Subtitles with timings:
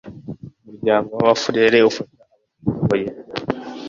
[0.67, 3.07] umuryango w’ abafurere ufasha abatishoboye.